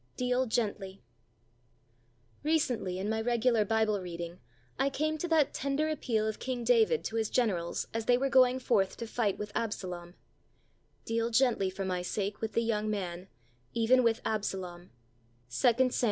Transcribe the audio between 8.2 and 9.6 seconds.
going forth to fight with